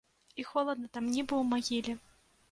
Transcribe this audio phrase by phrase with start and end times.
[0.43, 1.93] І холадна там, нібы ў магіле.